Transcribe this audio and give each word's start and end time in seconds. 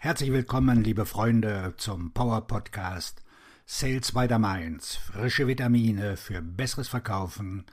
Herzlich 0.00 0.30
willkommen, 0.30 0.84
liebe 0.84 1.06
Freunde, 1.06 1.74
zum 1.76 2.12
Power 2.12 2.46
Podcast 2.46 3.24
Sales 3.66 4.12
by 4.12 4.28
the 4.28 4.38
Mainz. 4.38 4.94
Frische 4.94 5.48
Vitamine 5.48 6.16
für 6.16 6.40
besseres 6.40 6.86
Verkaufen 6.86 7.64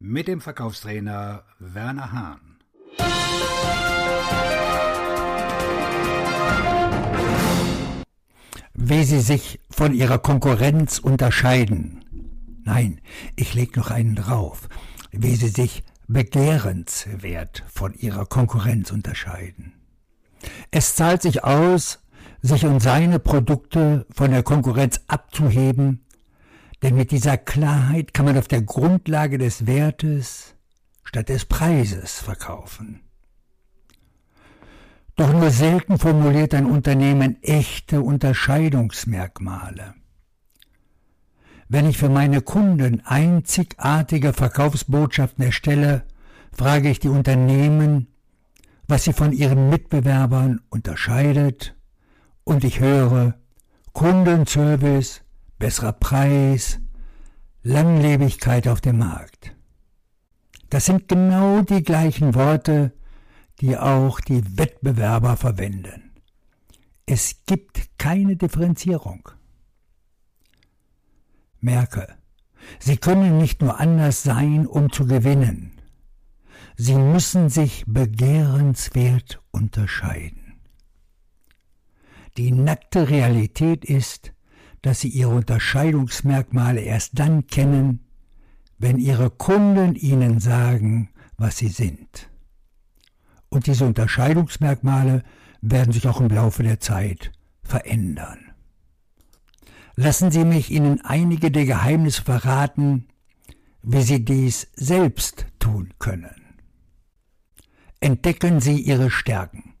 mit 0.00 0.26
dem 0.26 0.40
Verkaufstrainer 0.40 1.44
Werner 1.60 2.10
Hahn. 2.10 2.58
Wie 8.74 9.04
Sie 9.04 9.20
sich 9.20 9.60
von 9.70 9.94
Ihrer 9.94 10.18
Konkurrenz 10.18 10.98
unterscheiden. 10.98 12.04
Nein, 12.64 13.00
ich 13.36 13.54
leg 13.54 13.76
noch 13.76 13.92
einen 13.92 14.16
drauf. 14.16 14.68
Wie 15.12 15.36
Sie 15.36 15.48
sich 15.48 15.84
begehrenswert 16.08 17.62
von 17.68 17.94
Ihrer 17.94 18.26
Konkurrenz 18.26 18.90
unterscheiden. 18.90 19.77
Es 20.70 20.94
zahlt 20.94 21.22
sich 21.22 21.44
aus, 21.44 22.00
sich 22.42 22.64
und 22.64 22.80
seine 22.80 23.18
Produkte 23.18 24.06
von 24.10 24.30
der 24.30 24.42
Konkurrenz 24.42 25.00
abzuheben, 25.08 26.04
denn 26.82 26.94
mit 26.94 27.10
dieser 27.10 27.36
Klarheit 27.36 28.14
kann 28.14 28.26
man 28.26 28.38
auf 28.38 28.48
der 28.48 28.62
Grundlage 28.62 29.38
des 29.38 29.66
Wertes 29.66 30.54
statt 31.04 31.28
des 31.28 31.46
Preises 31.46 32.20
verkaufen. 32.20 33.00
Doch 35.16 35.32
nur 35.32 35.50
selten 35.50 35.98
formuliert 35.98 36.54
ein 36.54 36.66
Unternehmen 36.66 37.42
echte 37.42 38.02
Unterscheidungsmerkmale. 38.02 39.94
Wenn 41.68 41.88
ich 41.88 41.98
für 41.98 42.08
meine 42.08 42.40
Kunden 42.40 43.02
einzigartige 43.04 44.32
Verkaufsbotschaften 44.32 45.44
erstelle, 45.44 46.04
frage 46.52 46.88
ich 46.88 47.00
die 47.00 47.08
Unternehmen, 47.08 48.06
was 48.88 49.04
sie 49.04 49.12
von 49.12 49.32
ihren 49.32 49.68
Mitbewerbern 49.70 50.60
unterscheidet, 50.70 51.76
und 52.44 52.64
ich 52.64 52.80
höre 52.80 53.34
Kundenservice, 53.92 55.22
besserer 55.58 55.92
Preis, 55.92 56.80
Langlebigkeit 57.62 58.66
auf 58.66 58.80
dem 58.80 58.98
Markt. 58.98 59.54
Das 60.70 60.86
sind 60.86 61.08
genau 61.08 61.60
die 61.60 61.82
gleichen 61.82 62.34
Worte, 62.34 62.94
die 63.60 63.76
auch 63.76 64.20
die 64.20 64.56
Wettbewerber 64.56 65.36
verwenden. 65.36 66.12
Es 67.04 67.44
gibt 67.46 67.98
keine 67.98 68.36
Differenzierung. 68.36 69.28
Merke, 71.60 72.18
Sie 72.78 72.96
können 72.96 73.38
nicht 73.38 73.62
nur 73.62 73.80
anders 73.80 74.22
sein, 74.22 74.66
um 74.66 74.92
zu 74.92 75.06
gewinnen. 75.06 75.77
Sie 76.80 76.94
müssen 76.94 77.48
sich 77.48 77.82
begehrenswert 77.88 79.42
unterscheiden. 79.50 80.60
Die 82.36 82.52
nackte 82.52 83.08
Realität 83.08 83.84
ist, 83.84 84.32
dass 84.82 85.00
Sie 85.00 85.08
Ihre 85.08 85.30
Unterscheidungsmerkmale 85.34 86.80
erst 86.80 87.18
dann 87.18 87.48
kennen, 87.48 88.06
wenn 88.78 88.98
Ihre 88.98 89.28
Kunden 89.28 89.96
Ihnen 89.96 90.38
sagen, 90.38 91.10
was 91.36 91.56
sie 91.56 91.66
sind. 91.66 92.30
Und 93.48 93.66
diese 93.66 93.84
Unterscheidungsmerkmale 93.84 95.24
werden 95.60 95.92
sich 95.92 96.06
auch 96.06 96.20
im 96.20 96.28
Laufe 96.28 96.62
der 96.62 96.78
Zeit 96.78 97.32
verändern. 97.60 98.52
Lassen 99.96 100.30
Sie 100.30 100.44
mich 100.44 100.70
Ihnen 100.70 101.00
einige 101.04 101.50
der 101.50 101.64
Geheimnisse 101.64 102.22
verraten, 102.22 103.08
wie 103.82 104.02
Sie 104.02 104.24
dies 104.24 104.68
selbst 104.76 105.46
tun 105.58 105.92
können 105.98 106.37
entdecken 108.00 108.60
Sie 108.60 108.80
Ihre 108.80 109.10
Stärken. 109.10 109.74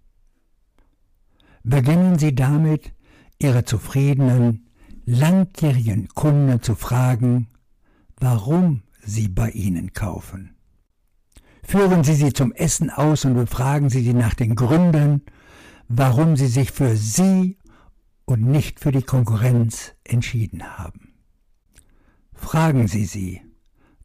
Beginnen 1.62 2.18
Sie 2.18 2.34
damit, 2.34 2.92
Ihre 3.38 3.64
zufriedenen, 3.64 4.68
langjährigen 5.06 6.08
Kunden 6.08 6.60
zu 6.62 6.74
fragen, 6.74 7.48
warum 8.20 8.82
sie 9.02 9.28
bei 9.28 9.50
Ihnen 9.50 9.92
kaufen. 9.92 10.56
Führen 11.62 12.04
Sie 12.04 12.14
sie 12.14 12.32
zum 12.32 12.52
Essen 12.52 12.90
aus 12.90 13.24
und 13.24 13.34
befragen 13.34 13.90
Sie 13.90 14.02
sie 14.02 14.14
nach 14.14 14.34
den 14.34 14.54
Gründen, 14.54 15.22
warum 15.88 16.36
sie 16.36 16.46
sich 16.46 16.72
für 16.72 16.96
Sie 16.96 17.58
und 18.24 18.42
nicht 18.42 18.80
für 18.80 18.92
die 18.92 19.02
Konkurrenz 19.02 19.94
entschieden 20.04 20.78
haben. 20.78 21.14
Fragen 22.34 22.86
Sie 22.86 23.04
sie, 23.04 23.40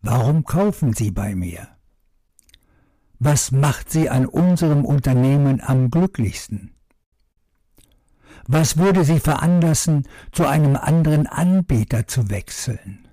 warum 0.02 0.44
kaufen 0.44 0.94
Sie 0.94 1.12
bei 1.12 1.36
mir? 1.36 1.68
Was 3.26 3.54
macht 3.54 3.90
Sie 3.90 4.10
an 4.10 4.26
unserem 4.26 4.84
Unternehmen 4.84 5.62
am 5.62 5.90
glücklichsten? 5.90 6.76
Was 8.48 8.76
würde 8.76 9.06
Sie 9.06 9.22
veranlassen, 9.22 10.06
zu 10.34 10.46
einem 10.46 10.76
anderen 10.76 11.28
Anbieter 11.28 12.06
zu 12.06 12.30
wechseln? 12.30 13.08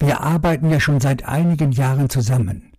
Wir 0.00 0.22
arbeiten 0.22 0.70
ja 0.70 0.80
schon 0.80 1.00
seit 1.00 1.24
einigen 1.24 1.70
Jahren 1.70 2.10
zusammen. 2.10 2.72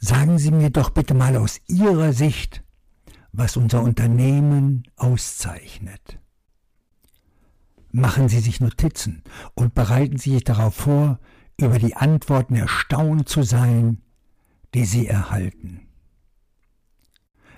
Sagen 0.00 0.36
Sie 0.36 0.50
mir 0.50 0.68
doch 0.68 0.90
bitte 0.90 1.14
mal 1.14 1.34
aus 1.38 1.62
Ihrer 1.66 2.12
Sicht, 2.12 2.62
was 3.32 3.56
unser 3.56 3.80
Unternehmen 3.80 4.82
auszeichnet. 4.96 6.18
Machen 7.90 8.28
Sie 8.28 8.40
sich 8.40 8.60
Notizen 8.60 9.22
und 9.54 9.74
bereiten 9.74 10.18
Sie 10.18 10.32
sich 10.34 10.44
darauf 10.44 10.74
vor, 10.74 11.20
über 11.56 11.78
die 11.78 11.96
Antworten 11.96 12.54
erstaunt 12.54 13.30
zu 13.30 13.44
sein, 13.44 14.03
die 14.74 14.84
Sie 14.84 15.06
erhalten. 15.06 15.88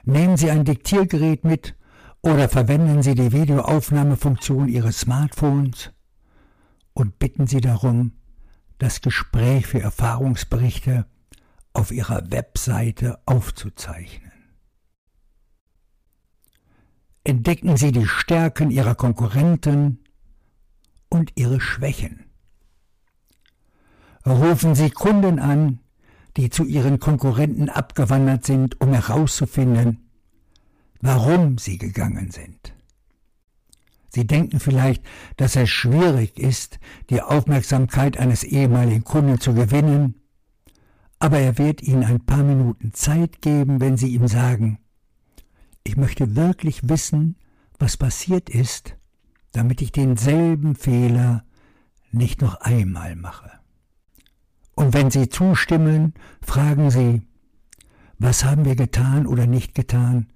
Nehmen 0.05 0.37
Sie 0.37 0.51
ein 0.51 0.65
Diktiergerät 0.65 1.45
mit 1.45 1.75
oder 2.23 2.49
verwenden 2.49 3.03
Sie 3.03 3.15
die 3.15 3.33
Videoaufnahmefunktion 3.33 4.69
Ihres 4.69 5.01
Smartphones 5.01 5.91
und 6.93 7.19
bitten 7.19 7.47
Sie 7.47 7.61
darum, 7.61 8.13
das 8.79 9.01
Gespräch 9.01 9.67
für 9.67 9.81
Erfahrungsberichte 9.81 11.07
auf 11.73 11.91
Ihrer 11.91 12.31
Webseite 12.31 13.19
aufzuzeichnen. 13.27 14.33
Entdecken 17.25 17.77
Sie 17.77 17.91
die 17.91 18.07
Stärken 18.07 18.71
Ihrer 18.71 18.95
Konkurrenten 18.95 20.05
und 21.09 21.33
ihre 21.35 21.61
Schwächen. 21.61 22.27
Rufen 24.25 24.75
Sie 24.75 24.91
Kunden 24.91 25.39
an, 25.39 25.81
die 26.37 26.51
zu 26.51 26.65
ihren 26.65 26.99
Konkurrenten 27.01 27.69
abgewandert 27.69 28.45
sind, 28.45 28.81
um 28.81 28.93
herauszufinden, 28.93 30.11
warum 31.01 31.59
sie 31.59 31.79
gegangen 31.79 32.31
sind. 32.31 32.75
Sie 34.09 34.27
denken 34.27 34.61
vielleicht, 34.61 35.03
dass 35.37 35.57
es 35.57 35.69
schwierig 35.69 36.39
ist, 36.39 36.79
die 37.11 37.21
Aufmerksamkeit 37.21 38.17
eines 38.17 38.45
ehemaligen 38.45 39.05
Kunden 39.05 39.41
zu 39.41 39.53
gewinnen, 39.53 40.15
aber 41.19 41.39
er 41.39 41.59
wird 41.59 41.83
Ihnen 41.83 42.05
ein 42.05 42.25
paar 42.25 42.43
Minuten 42.43 42.93
Zeit 42.93 43.41
geben, 43.41 43.81
wenn 43.81 43.97
Sie 43.97 44.15
ihm 44.15 44.29
sagen, 44.29 44.79
ich 45.83 45.97
möchte 45.97 46.37
wirklich 46.37 46.89
wissen, 46.89 47.37
was 47.79 47.97
passiert 47.97 48.51
ist, 48.51 48.97
damit 49.53 49.81
ich 49.83 49.93
denselben 49.93 50.75
Fehler 50.75 51.45
nicht 52.11 52.43
noch 52.43 52.61
einmal 52.61 53.17
mache. 53.17 53.51
Und 54.77 54.93
wenn 54.93 55.11
Sie 55.11 55.31
zustimmen, 55.31 56.13
fragen 56.43 56.91
Sie, 56.91 57.23
was 58.19 58.45
haben 58.45 58.67
wir 58.67 58.77
getan 58.77 59.27
oder 59.27 59.47
nicht 59.47 59.75
getan, 59.75 60.29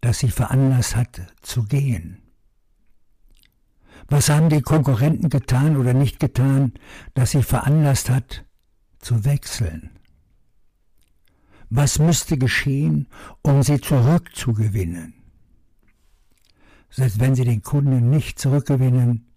das 0.00 0.20
Sie 0.20 0.30
veranlasst 0.30 0.94
hat 0.96 1.20
zu 1.42 1.64
gehen? 1.64 2.22
Was 4.08 4.28
haben 4.30 4.50
die 4.50 4.62
Konkurrenten 4.62 5.30
getan 5.30 5.76
oder 5.76 5.94
nicht 5.94 6.20
getan, 6.20 6.74
das 7.14 7.32
Sie 7.32 7.42
veranlasst 7.42 8.08
hat 8.08 8.44
zu 9.00 9.24
wechseln? 9.24 9.90
Was 11.68 11.98
müsste 11.98 12.38
geschehen, 12.38 13.08
um 13.42 13.64
Sie 13.64 13.80
zurückzugewinnen? 13.80 15.14
Selbst 16.88 17.18
wenn 17.18 17.34
Sie 17.34 17.44
den 17.44 17.62
Kunden 17.62 18.10
nicht 18.10 18.38
zurückgewinnen, 18.38 19.31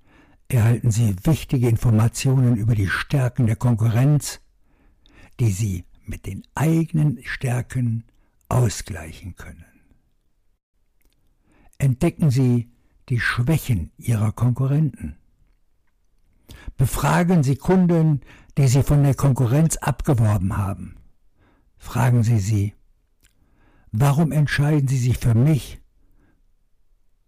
erhalten 0.47 0.92
Sie 0.92 1.15
wichtige 1.24 1.68
Informationen 1.68 2.56
über 2.56 2.75
die 2.75 2.88
Stärken 2.88 3.47
der 3.47 3.56
Konkurrenz, 3.56 4.42
die 5.39 5.51
Sie 5.51 5.86
mit 6.06 6.25
den 6.25 6.44
eigenen 6.56 7.19
Stärken 7.24 8.03
ausgleichen 8.50 9.36
können. 9.36 9.65
Entdecken 11.77 12.30
Sie 12.30 12.69
die 13.09 13.19
Schwächen 13.19 13.92
Ihrer 13.97 14.31
Konkurrenten. 14.31 15.18
Befragen 16.77 17.44
Sie 17.44 17.56
Kunden, 17.56 18.21
die 18.57 18.68
Sie 18.68 18.83
von 18.83 19.03
der 19.03 19.15
Konkurrenz 19.15 19.77
abgeworben 19.77 20.57
haben. 20.57 20.97
Fragen 21.77 22.24
Sie 22.24 22.39
sie, 22.39 22.74
warum 23.92 24.31
entscheiden 24.31 24.88
Sie 24.88 24.97
sich 24.97 25.18
für 25.18 25.36
mich 25.36 25.80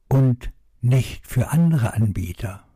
und 0.08 0.52
nicht 0.81 1.28
für 1.28 1.50
andere 1.50 1.94
Anbieter? 1.94 2.67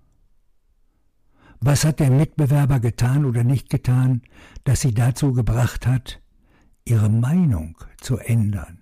Was 1.63 1.85
hat 1.85 1.99
der 1.99 2.09
Mitbewerber 2.09 2.79
getan 2.79 3.23
oder 3.23 3.43
nicht 3.43 3.69
getan, 3.69 4.23
das 4.63 4.81
sie 4.81 4.95
dazu 4.95 5.31
gebracht 5.31 5.85
hat, 5.85 6.19
ihre 6.85 7.07
Meinung 7.09 7.77
zu 7.99 8.17
ändern? 8.17 8.79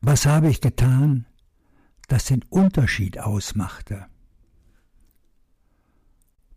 Was 0.00 0.26
habe 0.26 0.48
ich 0.48 0.60
getan, 0.60 1.26
das 2.06 2.26
den 2.26 2.44
Unterschied 2.50 3.18
ausmachte? 3.18 4.06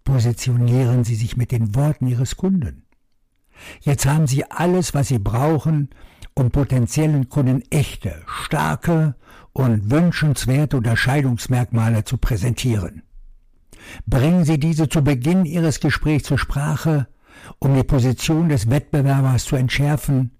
Positionieren 0.03 1.03
Sie 1.03 1.15
sich 1.15 1.35
mit 1.35 1.51
den 1.51 1.73
Worten 1.73 2.05
Ihres 2.05 2.37
Kunden. 2.37 2.85
Jetzt 3.81 4.05
haben 4.05 4.27
Sie 4.27 4.45
alles, 4.51 4.93
was 4.93 5.07
Sie 5.07 5.17
brauchen, 5.17 5.89
um 6.35 6.51
potenziellen 6.51 7.29
Kunden 7.29 7.63
echte, 7.71 8.21
starke 8.27 9.15
und 9.53 9.89
wünschenswerte 9.89 10.77
Unterscheidungsmerkmale 10.77 12.03
zu 12.03 12.17
präsentieren. 12.17 13.01
Bringen 14.05 14.45
Sie 14.45 14.59
diese 14.59 14.89
zu 14.89 15.03
Beginn 15.03 15.45
Ihres 15.45 15.79
Gesprächs 15.79 16.27
zur 16.27 16.37
Sprache, 16.37 17.07
um 17.59 17.75
die 17.75 17.83
Position 17.83 18.49
des 18.49 18.69
Wettbewerbers 18.69 19.45
zu 19.45 19.55
entschärfen, 19.55 20.31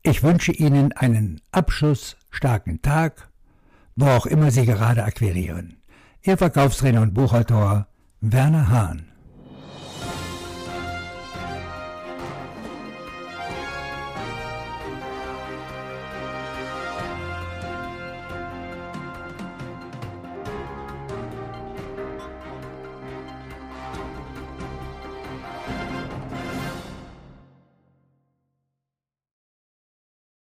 Ich 0.05 0.23
wünsche 0.23 0.52
Ihnen 0.52 0.93
einen 0.93 1.41
abschlussstarken 1.50 2.82
Tag, 2.82 3.32
wo 3.96 4.06
auch 4.06 4.26
immer 4.26 4.52
Sie 4.52 4.64
gerade 4.64 5.02
akquirieren. 5.02 5.82
Ihr 6.23 6.38
Verkaufstrainer 6.38 7.02
und 7.02 7.14
Buchautor 7.14 7.88
Werner 8.20 8.69
Hahn. 8.69 9.11